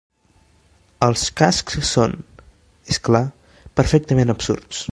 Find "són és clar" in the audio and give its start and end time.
1.91-3.23